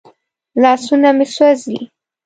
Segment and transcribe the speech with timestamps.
[0.61, 1.79] لاسونه مې سوځي.